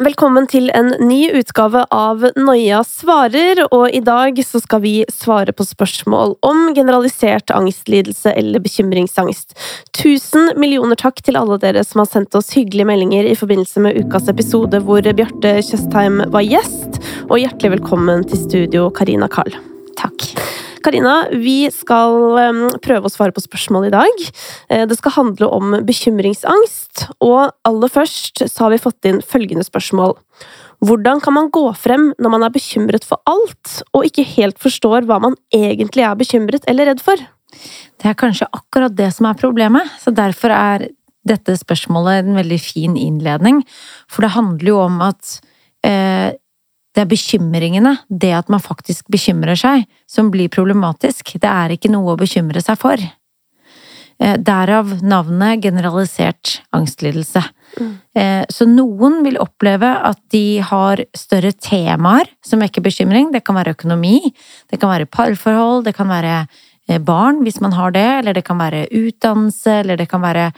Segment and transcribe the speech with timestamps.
[0.00, 5.52] Velkommen til en ny utgave av Noia svarer, og i dag så skal vi svare
[5.52, 9.52] på spørsmål om generalisert angstlidelse eller bekymringsangst.
[9.92, 14.00] Tusen millioner takk til alle dere som har sendt oss hyggelige meldinger i forbindelse med
[14.00, 16.96] ukas episode hvor Bjarte Tjøstheim var gjest,
[17.28, 19.52] og hjertelig velkommen til studio, Karina Karl.
[20.00, 20.30] Takk.
[20.84, 22.14] Karina, vi skal
[22.50, 24.22] um, prøve å svare på spørsmål i dag.
[24.72, 29.66] Eh, det skal handle om bekymringsangst, og aller først så har vi fått inn følgende
[29.66, 30.16] spørsmål.
[30.86, 35.04] Hvordan kan man gå frem når man er bekymret for alt, og ikke helt forstår
[35.08, 37.20] hva man egentlig er bekymret eller redd for?
[38.00, 40.88] Det er kanskje akkurat det som er problemet, så derfor er
[41.28, 43.60] dette spørsmålet en veldig fin innledning.
[44.08, 45.36] For det handler jo om at
[45.84, 46.32] eh,
[46.94, 51.36] det er bekymringene, det at man faktisk bekymrer seg, som blir problematisk.
[51.38, 53.02] Det er ikke noe å bekymre seg for.
[54.20, 57.40] Eh, derav navnet generalisert angstlidelse.
[57.78, 57.92] Mm.
[58.14, 63.30] Eh, så noen vil oppleve at de har større temaer som vekker bekymring.
[63.32, 64.18] Det kan være økonomi,
[64.68, 68.44] det kan være parforhold, det kan være eh, barn hvis man har det, eller det
[68.44, 70.50] kan være utdannelse, eller det kan være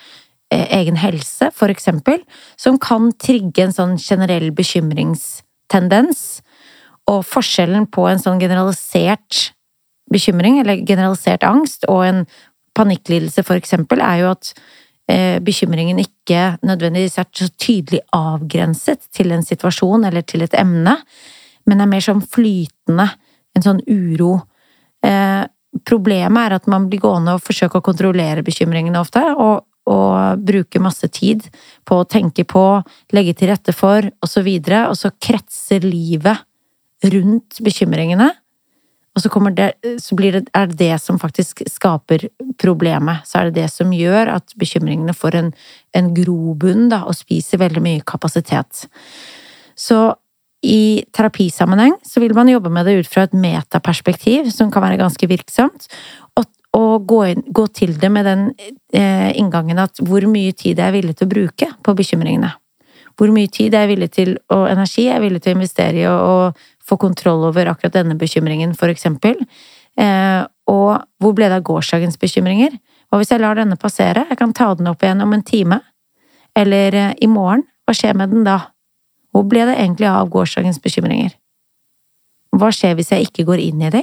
[0.53, 2.19] egen helse, for eksempel,
[2.61, 5.41] som kan trigge en sånn generell bekymrings
[5.73, 6.43] tendens.
[7.11, 9.49] Og forskjellen på en sånn generalisert
[10.13, 12.23] bekymring, eller generalisert angst, og en
[12.77, 14.53] panikklidelse, for eksempel, er jo at
[15.11, 20.97] eh, bekymringen ikke nødvendigvis er så tydelig avgrenset til en situasjon eller til et emne,
[21.69, 23.09] men er mer sånn flytende,
[23.57, 24.37] en sånn uro.
[25.05, 25.43] Eh,
[25.89, 30.83] problemet er at man blir gående og forsøker å kontrollere bekymringene ofte, og og bruke
[30.83, 31.49] masse tid
[31.89, 32.65] på å tenke på,
[33.15, 36.45] legge til rette for, og så videre, og så kretser livet
[37.13, 38.31] rundt bekymringene.
[39.13, 39.69] Og så, det,
[40.01, 43.27] så det, er det det som faktisk skaper problemet.
[43.29, 45.53] Så er det det som gjør at bekymringene får en,
[45.93, 48.87] en grobunn og spiser veldig mye kapasitet.
[49.77, 50.15] Så
[50.63, 55.01] i terapisammenheng så vil man jobbe med det ut fra et metaperspektiv, som kan være
[55.01, 55.89] ganske virksomt
[56.77, 58.45] og gå, inn, gå, til det med den
[58.97, 62.53] eh, inngangen at hvor mye tid jeg er villig til å bruke på bekymringene?
[63.21, 66.07] Hvor mye tid er villig til, og energi jeg er villig til å investere i
[66.09, 69.37] og få kontroll over akkurat denne bekymringen, for eksempel?
[70.01, 70.41] Eh,
[70.73, 72.79] og hvor ble det av gårsdagens bekymringer?
[73.11, 74.25] Hva hvis jeg lar denne passere?
[74.31, 75.83] Jeg kan ta den opp igjen om en time.
[76.57, 77.67] Eller eh, i morgen.
[77.85, 78.59] Hva skjer med den da?
[79.33, 81.35] Hvor ble det egentlig av gårsdagens bekymringer?
[82.57, 84.03] Hva skjer hvis jeg ikke går inn i de?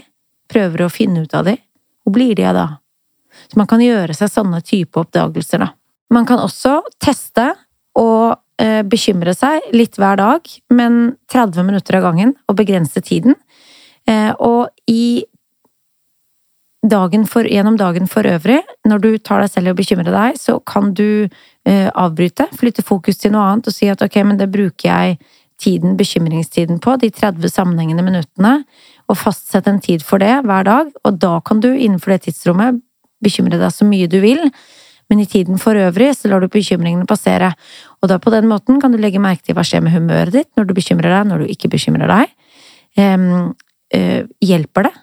[0.49, 1.55] Prøver å finne ut av de?
[2.03, 2.67] Hvor blir de av da?
[3.49, 5.73] Så man kan gjøre seg sånne type oppdagelser, da.
[6.13, 7.51] Man kan også teste
[7.99, 13.37] og eh, bekymre seg litt hver dag, men 30 minutter av gangen, og begrense tiden.
[14.09, 15.25] Eh, og i
[16.89, 20.39] dagen for, gjennom dagen for øvrig, når du tar deg selv i å bekymre deg,
[20.39, 24.39] så kan du eh, avbryte, flytte fokus til noe annet og si at ok, men
[24.39, 25.19] det bruker jeg
[25.59, 28.59] tiden, bekymringstiden på, de 30 sammenhengende minuttene,
[29.09, 32.79] og fastsett en tid for det hver dag, og da kan du innenfor det tidsrommet
[33.23, 34.45] bekymre deg så mye du vil,
[35.09, 37.51] men i tiden for øvrig så lar du bekymringene passere,
[37.99, 40.49] og da på den måten kan du legge merke til hva skjer med humøret ditt
[40.57, 42.35] når du bekymrer deg, når du ikke bekymrer deg.
[42.99, 43.55] Um,
[43.95, 44.93] uh, hjelper det?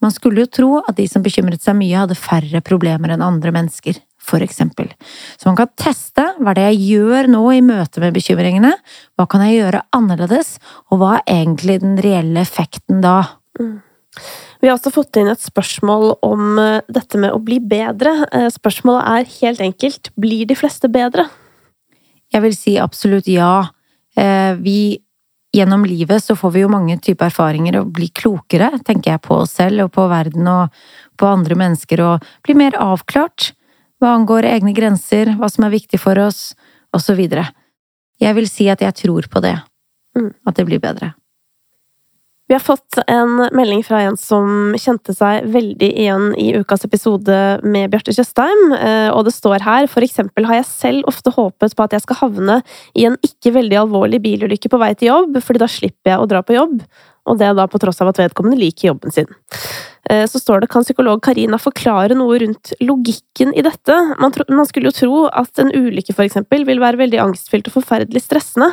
[0.00, 3.52] Man skulle jo tro at de som bekymret seg mye, hadde færre problemer enn andre
[3.52, 4.90] mennesker, for eksempel.
[5.40, 8.72] Så man kan teste hva det jeg gjør nå i møte med bekymringene,
[9.18, 10.58] hva kan jeg gjøre annerledes,
[10.90, 13.22] og hva er egentlig den reelle effekten da?
[13.60, 13.80] Mm.
[14.60, 18.12] Vi har også fått inn et spørsmål om eh, dette med å bli bedre.
[18.28, 21.30] Eh, spørsmålet er helt enkelt blir de fleste bedre?
[22.30, 23.70] Jeg vil si absolutt ja.
[24.18, 24.80] Eh, vi
[25.50, 29.40] Gjennom livet så får vi jo mange typer erfaringer og blir klokere, tenker jeg på
[29.42, 30.76] oss selv og på verden og
[31.18, 33.48] på andre mennesker, og blir mer avklart
[34.00, 36.54] hva angår egne grenser, hva som er viktig for oss,
[36.94, 37.46] og så videre.
[38.20, 39.56] Jeg vil si at jeg tror på det.
[40.18, 40.32] Mm.
[40.48, 41.14] At det blir bedre.
[42.50, 47.36] Vi har fått en melding fra en som kjente seg veldig igjen i ukas episode
[47.62, 51.76] med Bjarte Tjøstheim, eh, og det står her for eksempel har jeg selv ofte håpet
[51.78, 52.56] på at jeg skal havne
[52.98, 56.26] i en ikke veldig alvorlig bilulykke på vei til jobb, fordi da slipper jeg å
[56.32, 56.82] dra på jobb,
[57.30, 59.30] og det da på tross av at vedkommende liker jobben sin.
[60.10, 63.96] Eh, så står det kan psykolog Karina forklare noe rundt logikken i dette?
[64.18, 67.76] Man, man skulle jo tro at en ulykke for eksempel vil være veldig angstfylt og
[67.78, 68.72] forferdelig stressende.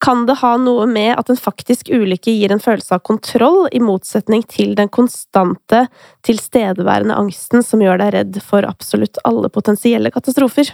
[0.00, 3.82] Kan det ha noe med at en faktisk ulykke gir en følelse av kontroll, i
[3.82, 5.82] motsetning til den konstante,
[6.24, 10.70] tilstedeværende angsten som gjør deg redd for absolutt alle potensielle katastrofer?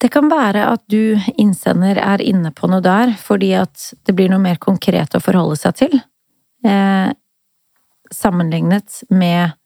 [0.00, 4.32] Det kan være at du, innsender, er inne på noe der, fordi at det blir
[4.32, 6.00] noe mer konkret å forholde seg til.
[6.66, 7.10] Eh,
[8.14, 9.56] sammenlignet med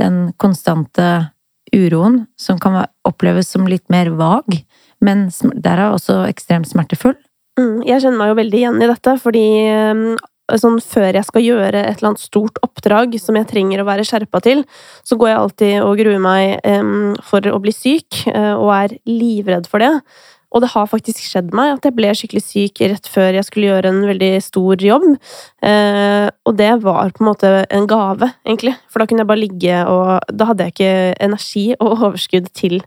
[0.00, 1.28] den konstante
[1.72, 4.62] uroen, som kan oppleves som litt mer vag,
[5.00, 7.16] men der er også ekstremt smertefull
[7.60, 9.46] Mm, jeg kjenner meg jo veldig igjen i dette, fordi
[9.92, 10.04] mm,
[10.60, 14.06] sånn før jeg skal gjøre et eller annet stort oppdrag som jeg trenger å være
[14.08, 14.62] skjerpa til,
[15.04, 18.96] så går jeg alltid og gruer meg um, for å bli syk, uh, og er
[19.08, 19.92] livredd for det.
[20.52, 23.70] Og det har faktisk skjedd meg at jeg ble skikkelig syk rett før jeg skulle
[23.70, 25.06] gjøre en veldig stor jobb.
[25.64, 28.74] Eh, og det var på en måte en gave, egentlig.
[28.92, 32.82] For da kunne jeg bare ligge, og da hadde jeg ikke energi og overskudd til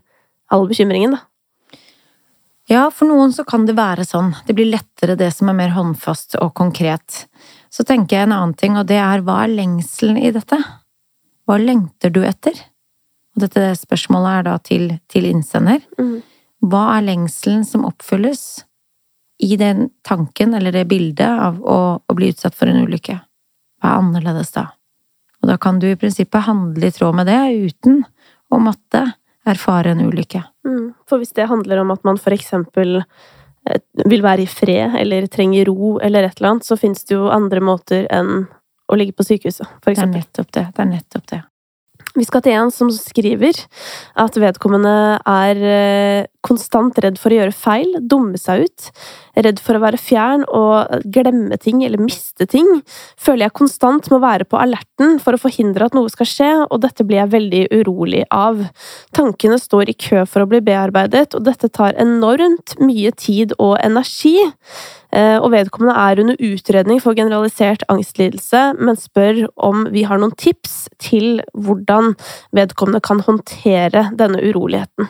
[0.54, 1.24] all bekymringen, da.
[2.70, 4.32] Ja, for noen så kan det være sånn.
[4.46, 7.26] Det blir lettere det som er mer håndfast og konkret.
[7.70, 10.58] Så tenker jeg en annen ting, og det er hva er lengselen i dette?
[11.46, 12.58] Hva lengter du etter?
[13.36, 15.78] Og dette spørsmålet er da til, til innsender.
[16.00, 16.18] Mm.
[16.66, 18.64] Hva er lengselen som oppfylles
[19.42, 23.18] i den tanken eller det bildet av å, å bli utsatt for en ulykke?
[23.82, 24.70] Hva er annerledes da?
[25.42, 28.00] Og da kan du i prinsippet handle i tråd med det uten
[28.50, 29.04] å måtte
[29.46, 30.42] erfare en ulykke.
[30.66, 30.94] Mm.
[31.06, 35.28] For hvis det handler om at man for eksempel eh, vil være i fred eller
[35.30, 38.48] trenger ro eller et eller annet, så finnes det jo andre måter enn
[38.86, 40.22] å ligge på sykehuset, for eksempel.
[40.22, 40.64] Det er nettopp det.
[40.74, 41.42] Det er nettopp det.
[42.16, 43.58] Vi skal til en som skriver
[44.16, 48.88] at vedkommende er eh, konstant redd for å gjøre feil, dumme seg ut,
[49.36, 52.68] redd for å være fjern og glemme ting eller miste ting.
[53.20, 56.80] Føler jeg konstant må være på alerten for å forhindre at noe skal skje, og
[56.84, 58.62] dette blir jeg veldig urolig av.
[59.16, 63.76] Tankene står i kø for å bli bearbeidet, og dette tar enormt mye tid og
[63.82, 64.38] energi.
[65.16, 70.34] Eh, og vedkommende er under utredning for generalisert angstlidelse, men spør om vi har noen
[70.36, 72.14] tips til hvordan
[72.56, 75.08] vedkommende kan håndtere denne uroligheten.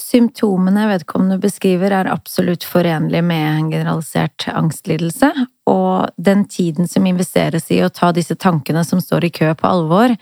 [0.00, 5.30] Symptomene vedkommende beskriver er absolutt forenlig med en generalisert angstlidelse,
[5.70, 9.68] og den tiden som investeres i å ta disse tankene som står i kø på
[9.68, 10.14] alvor,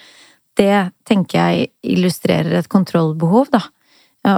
[0.58, 3.62] det tenker jeg illustrerer et kontrollbehov, da.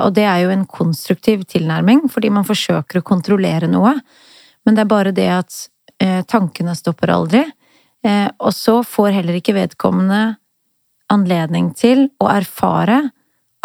[0.05, 3.95] Og det er jo en konstruktiv tilnærming, fordi man forsøker å kontrollere noe.
[4.67, 5.57] Men det er bare det at
[6.03, 7.41] eh, tankene stopper aldri.
[8.05, 10.37] Eh, og så får heller ikke vedkommende
[11.11, 13.03] anledning til å erfare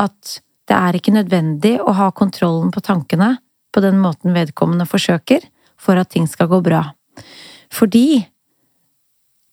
[0.02, 0.40] at
[0.70, 3.36] det er ikke nødvendig å ha kontrollen på tankene
[3.76, 5.44] på den måten vedkommende forsøker,
[5.78, 6.82] for at ting skal gå bra.
[7.74, 8.24] Fordi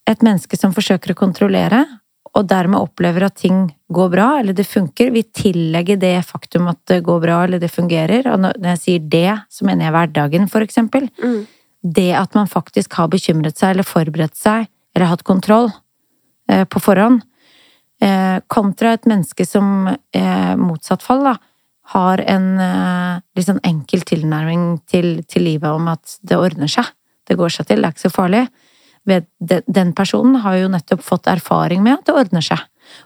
[0.08, 1.82] et menneske som forsøker å kontrollere,
[2.32, 6.78] og dermed opplever at ting går bra, eller det funker, vil tillegge det faktum at
[6.88, 8.24] det går bra eller det fungerer.
[8.32, 11.10] Og når jeg sier det, så mener jeg hverdagen, for eksempel.
[11.20, 11.42] Mm.
[11.82, 15.68] Det at man faktisk har bekymret seg eller forberedt seg, eller hatt kontroll
[16.48, 17.20] eh, på forhånd,
[18.50, 21.36] kontra et menneske som eh, motsatt fall, da,
[21.92, 26.88] har en eh, litt sånn enkel tilnærming til, til livet om at det ordner seg.
[27.28, 28.46] Det går seg til, det er ikke så farlig
[29.66, 32.58] den personen har jo nettopp fått erfaring med at det ordner seg,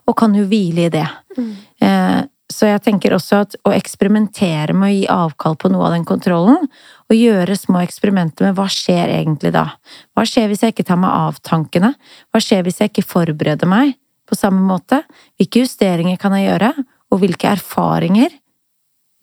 [0.07, 1.07] og kan jo hvile i det.
[1.39, 1.53] Mm.
[1.81, 2.23] Eh,
[2.53, 6.05] så jeg tenker også at å eksperimentere med å gi avkall på noe av den
[6.07, 6.69] kontrollen,
[7.09, 9.71] og gjøre små eksperimenter med hva skjer egentlig da?
[10.15, 11.95] Hva skjer hvis jeg ikke tar meg av tankene?
[12.31, 13.97] Hva skjer hvis jeg ikke forbereder meg
[14.27, 15.03] på samme måte?
[15.39, 16.73] Hvilke justeringer kan jeg gjøre,
[17.13, 18.35] og hvilke erfaringer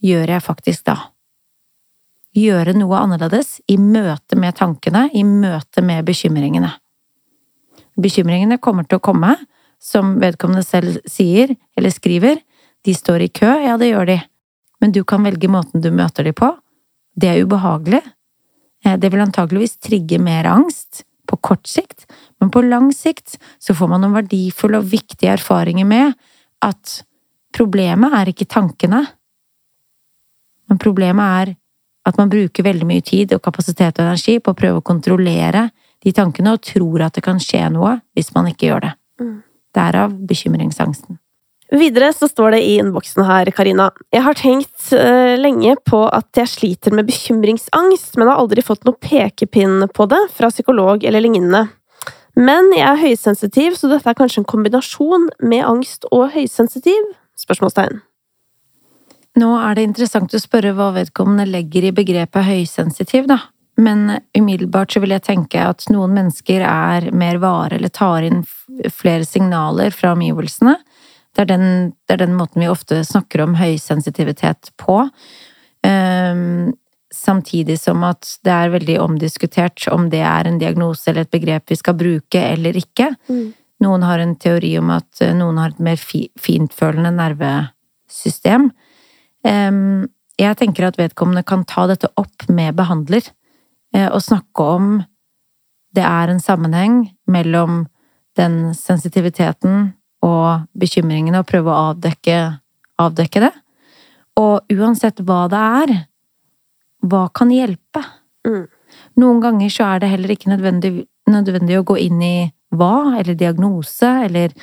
[0.03, 0.97] gjør jeg faktisk da?
[2.33, 6.71] gjøre noe annerledes i møte med tankene, i møte med bekymringene.
[8.01, 9.35] Bekymringene kommer til å komme,
[9.83, 12.39] som vedkommende selv sier eller skriver,
[12.83, 14.17] de står i kø, ja, det gjør de,
[14.81, 16.49] men du kan velge måten du møter de på.
[17.15, 18.01] Det er ubehagelig.
[18.83, 22.07] Eh, det vil antageligvis trigge mer angst på kort sikt,
[22.43, 26.11] men på lang sikt så får man noen verdifulle og viktige erfaringer med
[26.63, 26.97] at
[27.55, 28.99] problemet er ikke tankene,
[30.67, 31.53] men problemet er
[32.03, 35.69] at man bruker veldig mye tid og kapasitet og energi på å prøve å kontrollere
[36.03, 38.93] de tankene, og tror at det kan skje noe hvis man ikke gjør det.
[39.23, 39.35] Mm.
[39.79, 41.21] Derav bekymringsangsten.
[41.73, 43.87] Videre så står det i innboksen her, Karina.
[44.13, 48.83] Jeg har tenkt uh, lenge på at jeg sliter med bekymringsangst, men har aldri fått
[48.85, 51.63] noe pekepinn på det fra psykolog eller lignende.
[52.39, 57.11] Men jeg er høysensitiv, så dette er kanskje en kombinasjon med angst og høysensitiv?
[57.37, 58.01] Spørsmålstegn.
[59.41, 63.39] Nå er det interessant å spørre hva vedkommende legger i begrepet høysensitiv, da.
[63.81, 68.43] Men umiddelbart så vil jeg tenke at noen mennesker er mer vare eller tar inn
[68.93, 70.75] flere signaler fra omgivelsene.
[71.33, 71.65] Det er, den,
[72.05, 74.99] det er den måten vi ofte snakker om høysensitivitet på.
[75.81, 76.73] Um,
[77.13, 81.69] samtidig som at det er veldig omdiskutert om det er en diagnose eller et begrep
[81.71, 83.11] vi skal bruke eller ikke.
[83.29, 83.53] Mm.
[83.83, 88.69] Noen har en teori om at noen har et mer fi, fintfølende nervesystem.
[89.43, 93.25] Jeg tenker at vedkommende kan ta dette opp med behandler
[93.93, 94.93] eh, og snakke om
[95.93, 97.83] det er en sammenheng mellom
[98.37, 99.91] den sensitiviteten
[100.25, 102.37] og bekymringene, og prøve å avdekke,
[102.97, 103.51] avdekke det.
[104.39, 105.93] Og uansett hva det er,
[107.03, 108.03] hva kan hjelpe?
[108.47, 108.67] Mm.
[109.21, 110.93] Noen ganger så er det heller ikke nødvendig,
[111.29, 112.35] nødvendig å gå inn i
[112.73, 114.53] hva, eller diagnose, eller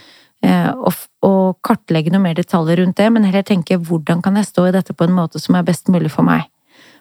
[0.43, 0.93] eh, å,
[1.27, 1.35] å
[1.67, 4.97] kartlegge noe mer detaljer rundt det, men heller tenke hvordan kan jeg stå i dette
[4.97, 6.49] på en måte som er best mulig for meg?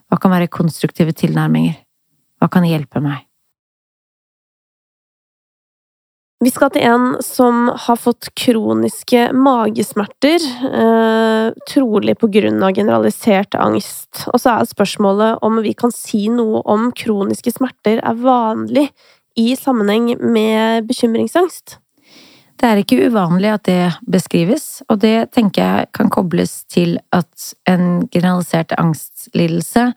[0.10, 1.80] Hva kan være konstruktive tilnærminger?
[2.40, 3.29] Hva kan hjelpe meg?
[6.40, 12.16] Vi skal til en som har fått kroniske magesmerter, eh, trolig
[12.64, 14.24] av generalisert angst.
[14.32, 18.90] Og så er spørsmålet om vi kan si noe om kroniske smerter er vanlig
[19.36, 21.78] i sammenheng med bekymringsangst.
[22.60, 27.54] Det er ikke uvanlig at det beskrives, og det tenker jeg kan kobles til at
[27.68, 29.94] en generalisert angstlidelse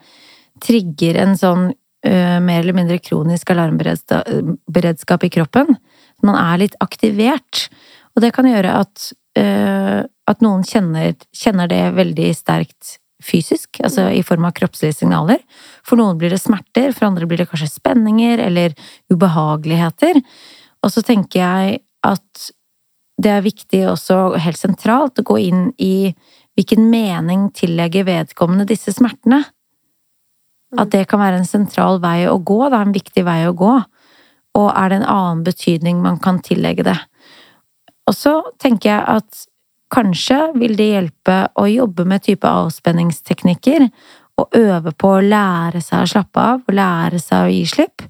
[0.62, 1.72] trigger en sånn
[2.06, 5.76] ø, mer eller mindre kronisk alarmberedskap i kroppen.
[6.26, 7.66] Man er litt aktivert,
[8.14, 14.08] og det kan gjøre at, uh, at noen kjenner, kjenner det veldig sterkt fysisk, altså
[14.10, 15.42] i form av kroppslige signaler.
[15.86, 18.74] For noen blir det smerter, for andre blir det kanskje spenninger eller
[19.12, 20.20] ubehageligheter.
[20.82, 22.50] Og så tenker jeg at
[23.22, 26.10] det er viktig også, helt sentralt, å gå inn i
[26.56, 29.44] hvilken mening tillegger vedkommende disse smertene.
[30.80, 33.56] At det kan være en sentral vei å gå, det er en viktig vei å
[33.56, 33.74] gå.
[34.58, 36.98] Og er det en annen betydning man kan tillegge det?
[38.10, 39.44] Og så tenker jeg at
[39.92, 43.86] kanskje vil det hjelpe å jobbe med type avspenningsteknikker,
[44.40, 48.06] og øve på å lære seg å slappe av, og lære seg å gi slipp.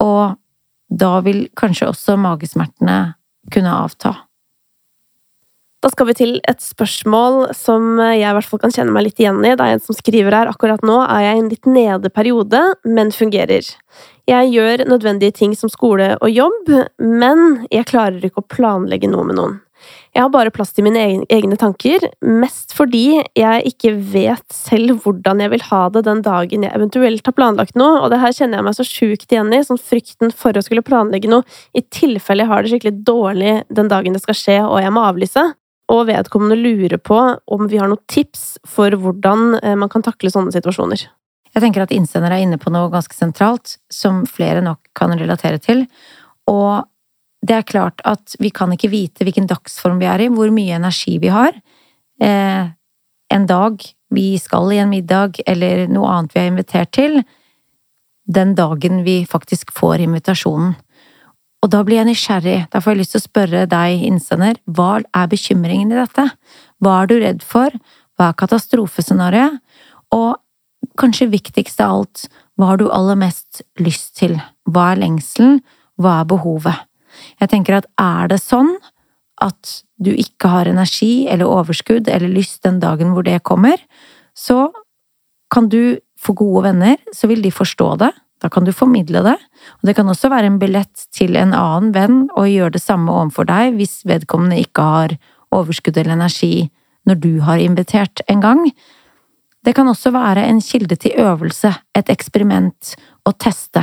[0.00, 0.38] Og
[0.90, 2.98] da vil kanskje også magesmertene
[3.52, 4.14] kunne avta.
[5.80, 9.20] Da skal vi til et spørsmål som jeg i hvert fall kan kjenne meg litt
[9.22, 9.54] igjen i.
[9.56, 12.60] Det er en som skriver her akkurat nå er jeg i en litt nede periode,
[12.84, 13.64] men fungerer.
[14.30, 16.68] Jeg gjør nødvendige ting som skole og jobb,
[17.02, 19.56] men jeg klarer ikke å planlegge noe med noen.
[20.14, 25.42] Jeg har bare plass til mine egne- tanker, mest fordi jeg ikke vet selv hvordan
[25.42, 28.60] jeg vil ha det den dagen jeg eventuelt har planlagt noe, og det her kjenner
[28.60, 31.42] jeg meg så sjukt igjen i, sånn frykten for å skulle planlegge noe,
[31.74, 35.06] i tilfelle jeg har det skikkelig dårlig den dagen det skal skje og jeg må
[35.10, 35.48] avlyse.
[35.90, 37.18] Og vedkommende lurer på
[37.50, 41.08] om vi har noen tips for hvordan eh, man kan takle sånne situasjoner.
[41.60, 45.60] Jeg tenker at innsender er inne på noe ganske sentralt, som flere nok kan relatere
[45.60, 45.82] til.
[46.48, 46.86] Og
[47.44, 50.78] det er klart at vi kan ikke vite hvilken dagsform vi er i, hvor mye
[50.78, 51.52] energi vi har.
[52.16, 52.72] Eh,
[53.36, 57.20] en dag vi skal i en middag, eller noe annet vi er invitert til,
[58.24, 60.78] den dagen vi faktisk får invitasjonen.
[61.60, 65.02] Og da blir jeg nysgjerrig, da får jeg lyst til å spørre deg, innsender, hva
[65.04, 66.30] er bekymringen i dette?
[66.80, 67.74] Hva er du redd for?
[68.16, 69.60] Hva er katastrofescenarioet?
[70.16, 70.38] Og
[71.00, 72.24] kanskje viktigst av alt,
[72.56, 74.36] hva har du aller mest lyst til?
[74.68, 75.60] Hva er lengselen?
[76.00, 76.86] Hva er behovet?
[77.40, 78.74] Jeg tenker at er det sånn
[79.40, 83.80] at du ikke har energi eller overskudd eller lyst den dagen hvor det kommer,
[84.36, 84.68] så
[85.50, 88.12] kan du få gode venner, så vil de forstå det.
[88.40, 89.36] Da kan du formidle det.
[89.80, 93.12] Og det kan også være en billett til en annen venn å gjøre det samme
[93.12, 95.16] overfor deg hvis vedkommende ikke har
[95.52, 96.70] overskudd eller energi
[97.08, 98.62] når du har invitert en gang.
[99.64, 102.94] Det kan også være en kilde til øvelse, et eksperiment,
[103.28, 103.82] å teste.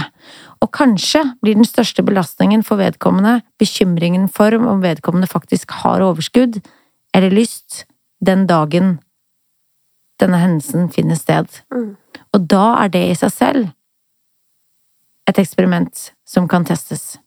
[0.64, 6.58] Og kanskje blir den største belastningen for vedkommende bekymringen for om vedkommende faktisk har overskudd
[7.14, 7.86] eller lyst
[8.26, 8.98] den dagen
[10.18, 11.46] denne hendelsen finner sted.
[11.74, 11.94] Mm.
[12.34, 13.70] Og da er det i seg selv
[15.30, 17.18] et eksperiment som kan testes.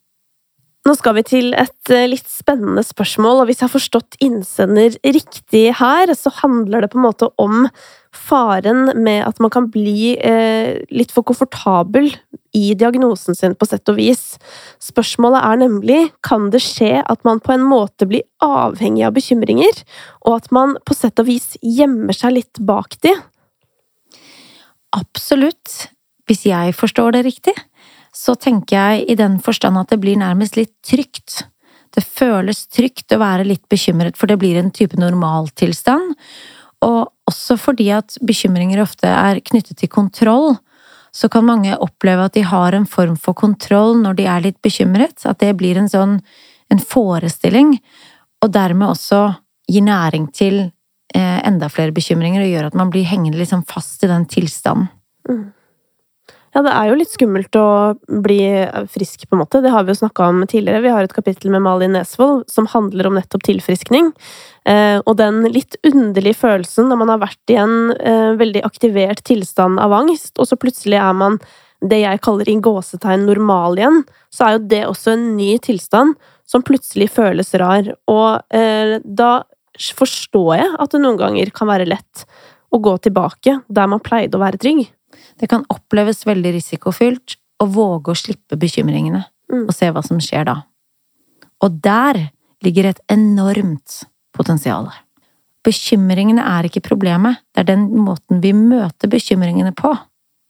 [0.88, 4.96] Nå skal vi til et eh, litt spennende spørsmål, og hvis jeg har forstått innsender
[5.04, 7.66] riktig her, så handler det på en måte om
[8.14, 12.10] faren med at man kan bli eh, litt for komfortabel
[12.56, 14.34] i diagnosen sin, på sett og vis.
[14.82, 19.84] Spørsmålet er nemlig kan det skje at man på en måte blir avhengig av bekymringer,
[20.26, 23.14] og at man på sett og vis gjemmer seg litt bak de?
[24.96, 25.92] Absolutt,
[26.26, 27.54] hvis jeg forstår det riktig,
[28.10, 31.44] så tenker jeg i den forstand at det blir nærmest litt trygt.
[31.94, 36.16] Det føles trygt å være litt bekymret, for det blir en type normaltilstand.
[36.86, 40.56] Og også fordi at bekymringer ofte er knyttet til kontroll,
[41.12, 44.60] så kan mange oppleve at de har en form for kontroll når de er litt
[44.62, 45.26] bekymret.
[45.26, 46.20] At det blir en sånn
[46.70, 47.74] en forestilling,
[48.44, 49.24] og dermed også
[49.70, 54.04] gir næring til eh, enda flere bekymringer og gjør at man blir hengende liksom fast
[54.06, 54.86] i den tilstanden.
[56.50, 58.40] Ja, det er jo litt skummelt å bli
[58.90, 59.60] frisk, på en måte.
[59.62, 60.82] Det har vi jo snakka om tidligere.
[60.82, 64.10] Vi har et kapittel med Malin Nesvold som handler om nettopp tilfriskning.
[64.66, 69.22] Eh, og den litt underlige følelsen når man har vært i en eh, veldig aktivert
[69.30, 71.38] tilstand av angst, og så plutselig er man
[71.80, 74.02] det jeg kaller i gåsetegn normal igjen,
[74.34, 76.18] så er jo det også en ny tilstand
[76.50, 77.94] som plutselig føles rar.
[78.10, 79.32] Og eh, da
[79.96, 82.26] forstår jeg at det noen ganger kan være lett
[82.74, 84.88] å gå tilbake der man pleide å være trygg.
[85.40, 89.66] Det kan oppleves veldig risikofylt å våge å slippe bekymringene Mm.
[89.66, 90.56] og se hva som skjer da.
[91.64, 92.30] Og der
[92.62, 94.04] ligger et enormt
[94.36, 94.90] potensial.
[95.66, 99.90] Bekymringene er ikke problemet, det er den måten vi møter bekymringene på,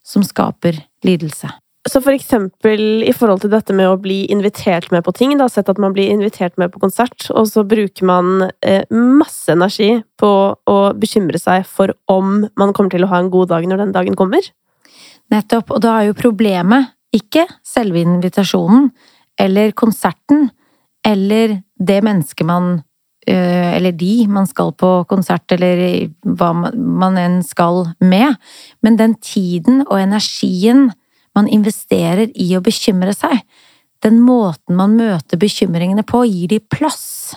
[0.05, 1.50] som skaper lidelse.
[1.89, 5.47] Så for eksempel i forhold til dette med å bli invitert med på ting, da,
[5.49, 9.95] sett at man blir invitert med på konsert, og så bruker man eh, masse energi
[10.21, 13.85] på å bekymre seg for om man kommer til å ha en god dag når
[13.87, 14.45] den dagen kommer.
[15.33, 18.91] Nettopp, og da er jo problemet ikke selve invitasjonen,
[19.41, 20.51] eller konserten,
[21.07, 22.75] eller det mennesket man
[23.25, 28.37] øh, Eller de man skal på konsert, eller hva man enn skal med,
[28.85, 30.91] men den tiden og energien
[31.37, 33.43] man investerer i å bekymre seg.
[34.05, 37.37] Den måten man møter bekymringene på, gir de plass.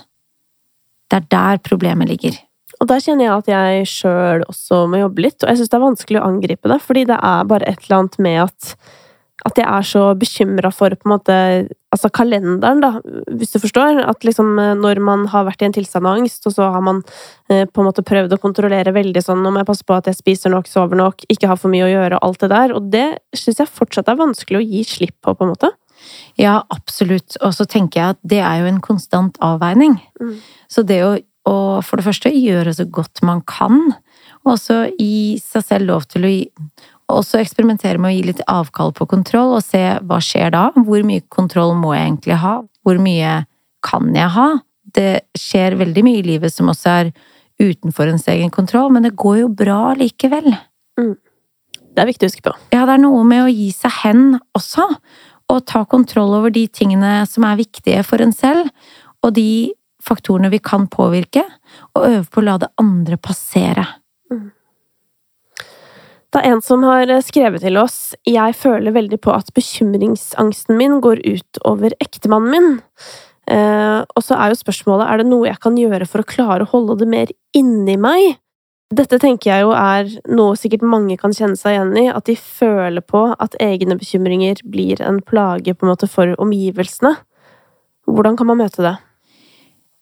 [1.11, 2.39] Det er der problemet ligger.
[2.81, 5.77] Og der kjenner jeg at jeg sjøl også må jobbe litt, og jeg syns det
[5.77, 8.75] er vanskelig å angripe det, fordi det er bare et eller annet med at
[9.43, 11.35] at jeg er så bekymra for på en måte
[11.93, 12.89] Altså kalenderen, da,
[13.37, 14.01] hvis du forstår.
[14.09, 17.03] At liksom når man har vært i en tilstand av angst, og så har man
[17.53, 20.17] eh, på en måte prøvd å kontrollere veldig sånn må jeg passe på at jeg
[20.17, 22.73] spiser nok, sover nok, ikke har for mye å gjøre, og alt det der.
[22.73, 23.07] Og det
[23.37, 25.71] syns jeg fortsatt er vanskelig å gi slipp på, på en måte.
[26.39, 27.37] Ja, absolutt.
[27.45, 29.99] Og så tenker jeg at det er jo en konstant avveining.
[30.21, 30.35] Mm.
[30.71, 31.13] Så det å,
[31.49, 33.93] å for det første gjøre så godt man kan,
[34.43, 36.33] og også gi seg selv lov til å
[37.17, 40.67] også eksperimentere med å gi litt avkall på kontroll, og se hva skjer da.
[40.75, 42.55] Hvor mye kontroll må jeg egentlig ha?
[42.83, 43.35] Hvor mye
[43.85, 44.47] kan jeg ha?
[44.93, 47.13] Det skjer veldig mye i livet som også er
[47.61, 50.51] utenfor ens egen kontroll, men det går jo bra likevel.
[51.93, 52.55] Det er viktig å huske på.
[52.73, 54.25] Ja, det er noe med å gi seg hen
[54.57, 54.87] også,
[55.51, 58.71] og ta kontroll over de tingene som er viktige for en selv,
[59.23, 61.45] og de faktorene vi kan påvirke,
[61.93, 63.85] og øve på å la det andre passere.
[66.33, 70.97] Det er en som har skrevet til oss Jeg føler veldig på at bekymringsangsten min
[71.03, 72.71] går ut over ektemannen min.
[73.53, 76.65] Eh, og så er jo spørsmålet er det noe jeg kan gjøre for å klare
[76.65, 78.39] å holde det mer inni meg.
[78.93, 82.35] Dette tenker jeg jo er noe sikkert mange kan kjenne seg igjen i, at de
[82.37, 87.15] føler på at egne bekymringer blir en plage på en måte for omgivelsene.
[88.09, 88.95] Hvordan kan man møte det?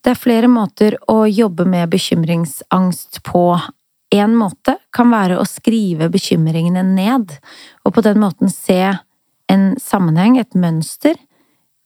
[0.02, 3.46] Det er flere måter å jobbe med bekymringsangst på.
[4.12, 7.38] En måte kan være å skrive bekymringene ned,
[7.86, 8.82] og på den måten se
[9.52, 11.16] en sammenheng, et mønster.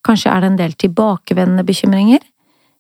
[0.05, 2.25] Kanskje er det en del tilbakevendende bekymringer.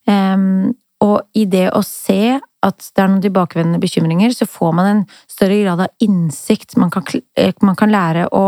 [0.05, 4.87] Um, og i det å se at det er noen tilbakevendende bekymringer, så får man
[4.89, 6.77] en større grad av innsikt.
[6.81, 7.05] Man kan,
[7.61, 8.45] man kan lære å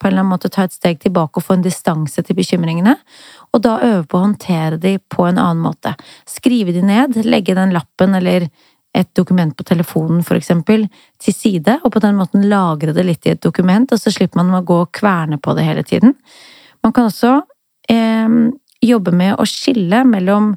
[0.00, 2.94] på en eller annen måte ta et steg tilbake og få en distanse til bekymringene.
[3.52, 5.92] Og da øve på å håndtere de på en annen måte.
[6.28, 8.48] Skrive de ned, legge den lappen eller
[8.96, 10.88] et dokument på telefonen, for eksempel,
[11.22, 14.40] til side, og på den måten lagre det litt i et dokument, og så slipper
[14.40, 16.16] man å gå og kverne på det hele tiden.
[16.82, 17.36] Man kan også
[17.92, 18.34] eh,
[18.82, 20.54] jobbe med å skille mellom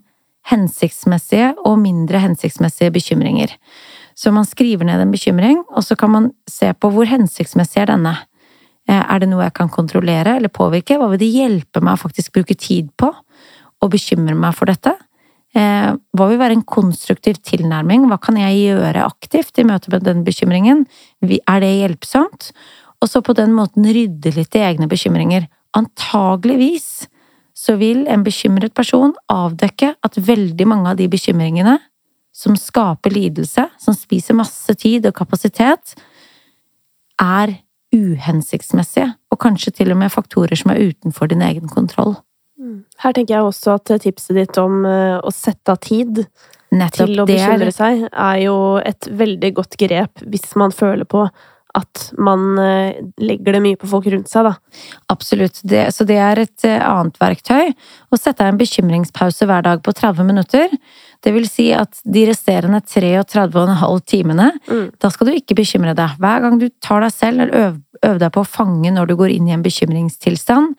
[0.49, 3.53] hensiktsmessige og mindre hensiktsmessige bekymringer.
[4.15, 7.93] Så man skriver ned en bekymring, og så kan man se på hvor hensiktsmessig er
[7.93, 8.17] denne.
[8.91, 10.97] Er det noe jeg kan kontrollere eller påvirke?
[10.99, 14.91] Hva vil det hjelpe meg å faktisk bruke tid på å bekymre meg for dette?
[15.53, 18.07] Hva vil være en konstruktiv tilnærming?
[18.09, 20.85] Hva kan jeg gjøre aktivt i møte med den bekymringen?
[21.21, 22.49] Er det hjelpsomt?
[23.03, 25.45] Og så på den måten rydde litt i egne bekymringer.
[25.77, 27.05] Antageligvis
[27.53, 31.77] så vil en bekymret person avdekke at veldig mange av de bekymringene
[32.33, 35.93] som skaper lidelse, som spiser masse tid og kapasitet,
[37.21, 37.59] er
[37.93, 42.15] uhensiktsmessige, og kanskje til og med faktorer som er utenfor din egen kontroll.
[43.03, 46.25] Her tenker jeg også at tipset ditt om eh, å sette av tid
[46.73, 51.05] Nettopp, til å bekymre er- seg, er jo et veldig godt grep hvis man føler
[51.05, 51.27] på
[51.75, 54.51] at man eh, legger det mye på folk rundt seg, da.
[55.09, 55.57] Absolutt.
[55.65, 57.71] Det, så det er et eh, annet verktøy.
[58.13, 60.69] Å sette en bekymringspause hver dag på 30 minutter.
[61.25, 64.91] Det vil si at de resterende 33,5 timene, Mm.
[65.01, 66.13] da skal du ikke bekymre deg.
[66.21, 69.15] Hver gang du tar deg selv, eller øver øv deg på å fange når du
[69.15, 70.75] går inn i en bekymringstilstand,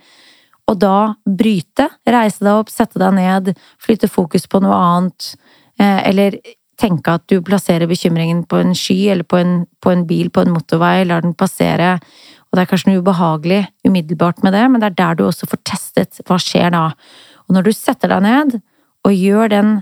[0.70, 0.98] og da
[1.28, 5.34] bryte, reise deg opp, sette deg ned, flytte fokus på noe annet,
[5.78, 6.38] eh, eller
[6.80, 10.42] tenke at du plasserer bekymringen på en sky eller på en, på en bil på
[10.42, 14.82] en motorvei, lar den passere, og det er kanskje noe ubehagelig umiddelbart med det, men
[14.82, 16.84] det er der du også får testet hva skjer da.
[17.48, 18.58] Og når du setter deg ned
[19.04, 19.72] og gjør den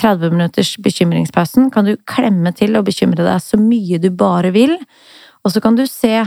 [0.00, 4.74] 30 minutters bekymringspausen, kan du klemme til og bekymre deg så mye du bare vil,
[5.44, 6.22] og så kan du se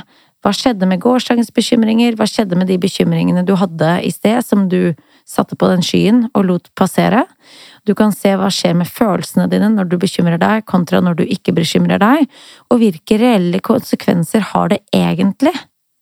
[0.45, 4.67] hva skjedde med gårsdagens bekymringer, hva skjedde med de bekymringene du hadde i sted, som
[4.69, 4.93] du
[5.27, 7.25] satte på den skyen og lot passere.
[7.89, 11.25] Du kan se hva skjer med følelsene dine når du bekymrer deg, kontra når du
[11.25, 12.27] ikke bekymrer deg,
[12.69, 15.55] og hvilke reelle konsekvenser har det egentlig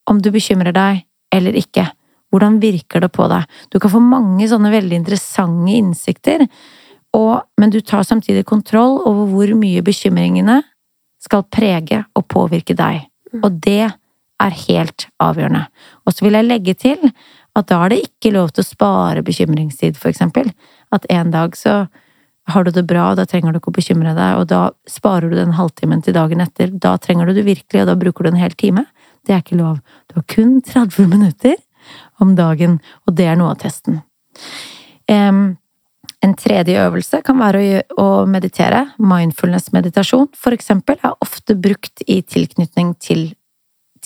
[0.10, 1.88] om du bekymrer deg eller ikke.
[2.34, 3.46] Hvordan virker det på deg?
[3.72, 6.46] Du kan få mange sånne veldig interessante innsikter,
[7.16, 10.60] og, men du tar samtidig kontroll over hvor mye bekymringene
[11.24, 13.06] skal prege og påvirke deg.
[13.32, 13.40] Mm.
[13.40, 13.86] Og det
[14.44, 15.66] er helt avgjørende.
[16.06, 17.12] Og så vil jeg legge til
[17.56, 20.50] at da er det ikke lov til å spare bekymringstid, for eksempel.
[20.96, 21.86] At en dag så
[22.52, 25.38] har du det bra, da trenger du ikke å bekymre deg, og da sparer du
[25.40, 26.70] den halvtimen til dagen etter.
[26.70, 28.86] Da trenger du det virkelig, og da bruker du en hel time.
[29.26, 29.80] Det er ikke lov.
[30.12, 31.56] Du har kun 30 minutter
[32.22, 34.04] om dagen, og det er noe av testen.
[35.10, 35.56] Um,
[36.26, 38.86] en tredje øvelse kan være å meditere.
[39.02, 43.28] Mindfulness-meditasjon, for eksempel, er ofte brukt i tilknytning til,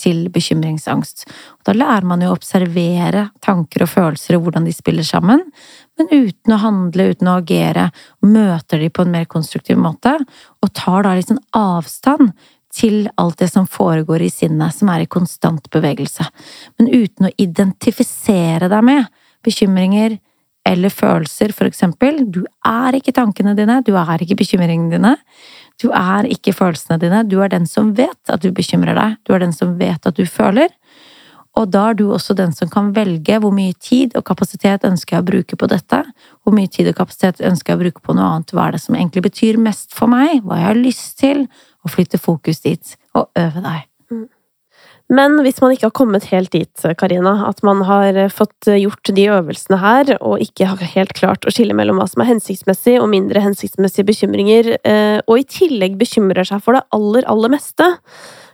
[0.00, 1.26] til bekymringsangst.
[1.64, 5.42] da lærer man jo å observere tanker og følelser og hvordan de spiller sammen,
[5.98, 7.90] men uten å handle, uten å agere,
[8.22, 10.16] møter de på en mer konstruktiv måte,
[10.62, 12.32] og tar da sånn avstand
[12.72, 16.26] til alt det som foregår i sinnet, som er i konstant bevegelse,
[16.78, 19.08] men uten å identifisere deg med
[19.44, 20.18] bekymringer,
[20.66, 22.20] eller følelser, for eksempel.
[22.28, 25.14] Du er ikke tankene dine, du er ikke bekymringene dine.
[25.80, 29.32] Du er ikke følelsene dine, du er den som vet at du bekymrer deg, du
[29.34, 30.68] er den som vet at du føler.
[31.58, 35.16] Og da er du også den som kan velge hvor mye tid og kapasitet ønsker
[35.16, 36.02] jeg å bruke på dette,
[36.44, 38.84] hvor mye tid og kapasitet ønsker jeg å bruke på noe annet, hva er det
[38.84, 41.46] som egentlig betyr mest for meg, hva jeg har lyst til,
[41.82, 43.89] å flytte fokus dit, og øve deg.
[45.10, 49.24] Men hvis man ikke har kommet helt dit, Karina, at man har fått gjort de
[49.34, 53.10] øvelsene her, og ikke har helt klart å skille mellom hva som er hensiktsmessig og
[53.10, 57.88] mindre hensiktsmessige bekymringer, eh, og i tillegg bekymrer seg for det aller, aller meste,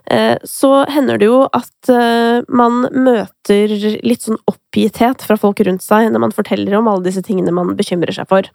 [0.09, 5.85] eh, så hender det jo at eh, man møter litt sånn oppgitthet fra folk rundt
[5.85, 8.49] seg når man forteller om alle disse tingene man bekymrer seg for.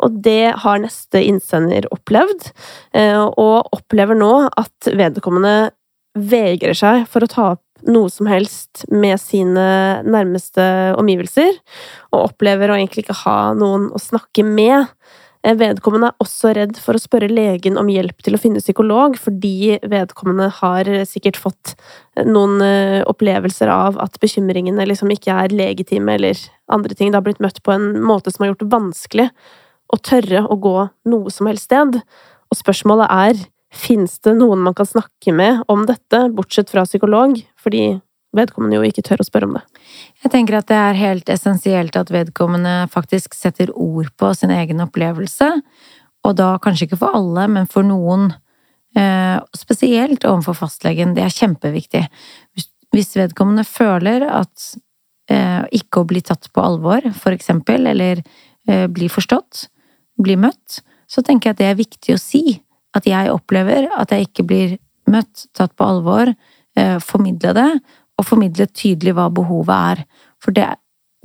[0.00, 2.48] Og det har neste innsender opplevd,
[3.36, 5.70] og opplever nå at vedkommende
[6.18, 9.64] vegrer seg for å ta opp noe som helst med sine
[10.06, 10.64] nærmeste
[11.00, 11.56] omgivelser,
[12.12, 14.92] og opplever å egentlig ikke ha noen å snakke med.
[15.42, 19.16] Eh, vedkommende er også redd for å spørre legen om hjelp til å finne psykolog,
[19.18, 25.56] fordi vedkommende har sikkert fått eh, noen eh, opplevelser av at bekymringene liksom ikke er
[25.56, 26.38] legitime, eller
[26.72, 27.10] andre ting.
[27.10, 29.28] Det har blitt møtt på en måte som har gjort det vanskelig
[29.92, 30.76] å tørre å gå
[31.10, 31.98] noe som helst sted.
[32.52, 37.38] Og spørsmålet er Fins det noen man kan snakke med om dette, bortsett fra psykolog?
[37.60, 37.86] Fordi
[38.36, 39.62] vedkommende jo ikke tør å spørre om det.
[40.24, 44.80] Jeg tenker at det er helt essensielt at vedkommende faktisk setter ord på sin egen
[44.84, 45.50] opplevelse.
[46.22, 48.30] Og da kanskje ikke for alle, men for noen.
[48.92, 51.14] Eh, spesielt overfor fastlegen.
[51.16, 52.02] Det er kjempeviktig.
[52.92, 54.74] Hvis vedkommende føler at
[55.32, 58.20] eh, ikke å bli tatt på alvor, for eksempel, eller
[58.68, 59.66] eh, bli forstått,
[60.20, 62.44] bli møtt, så tenker jeg at det er viktig å si
[62.96, 64.76] at jeg opplever at jeg ikke blir
[65.10, 66.32] møtt, tatt på alvor,
[66.76, 67.70] eh, formidle det,
[68.18, 70.04] og formidle tydelig hva behovet er.
[70.42, 70.68] For det,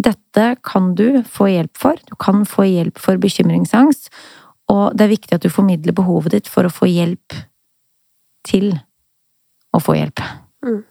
[0.02, 2.00] dette kan du få hjelp for.
[2.08, 4.10] Du kan få hjelp for bekymringsangst,
[4.72, 7.38] og det er viktig at du formidler behovet ditt for å få hjelp
[8.48, 8.74] til
[9.76, 10.24] å få hjelp.
[10.66, 10.82] Mm.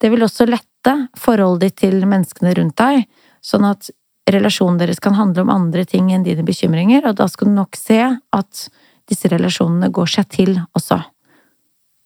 [0.00, 3.04] Det vil også lette forholdet ditt til menneskene rundt deg,
[3.44, 3.90] sånn at
[4.30, 7.76] relasjonen deres kan handle om andre ting enn dine bekymringer, og da skal du nok
[7.78, 8.64] se at
[9.10, 11.00] disse relasjonene går seg til også.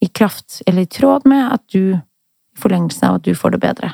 [0.05, 3.63] I kraft, eller i tråd med at du, i forlengelsen av at du får det
[3.65, 3.93] bedre.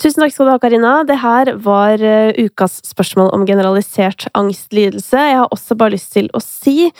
[0.00, 0.94] Tusen takk skal du ha, Karina.
[1.06, 5.20] Det her var eh, ukas spørsmål om generalisert angstlidelse.
[5.20, 6.90] Jeg har også bare lyst til å si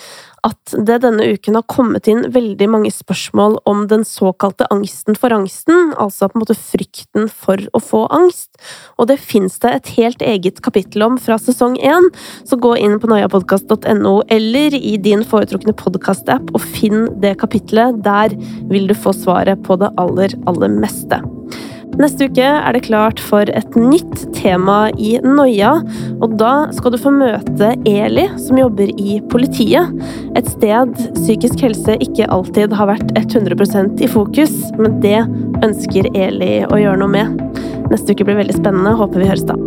[0.44, 5.35] at det denne uken har kommet inn veldig mange spørsmål om den såkalte angsten for
[5.35, 8.50] angsten, altså på en måte frykten for å få angst.
[8.98, 12.11] Og det fins det et helt eget kapittel om fra sesong én,
[12.44, 18.02] så gå inn på noiapodkast.no eller i din foretrukne podkastapp og finn det kapitlet.
[18.04, 18.37] Der
[18.70, 21.22] vil du få svaret på det aller, aller meste.
[22.00, 25.76] Neste uke er det klart for et nytt tema i Noia,
[26.18, 29.94] og da skal du få møte Eli, som jobber i politiet.
[30.35, 35.20] Et sted psykisk helse ikke alltid har vært 100 i fokus, men det
[35.62, 37.40] ønsker Eli å gjøre noe med.
[37.92, 38.98] Neste uke blir veldig spennende.
[38.98, 39.59] Håper vi høres da.